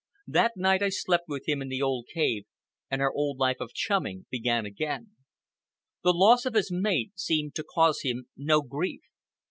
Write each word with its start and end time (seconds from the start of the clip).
That 0.25 0.53
night 0.57 0.81
I 0.81 0.89
slept 0.89 1.25
with 1.27 1.47
him 1.47 1.61
in 1.61 1.67
the 1.69 1.83
old 1.83 2.07
cave, 2.11 2.45
and 2.89 3.03
our 3.03 3.11
old 3.13 3.37
life 3.37 3.57
of 3.59 3.71
chumming 3.71 4.25
began 4.31 4.65
again. 4.65 5.11
The 6.01 6.09
loss 6.11 6.43
of 6.43 6.55
his 6.55 6.71
mate 6.71 7.11
seemed 7.13 7.53
to 7.53 7.63
cause 7.63 8.01
him 8.01 8.25
no 8.35 8.63
grief. 8.63 9.01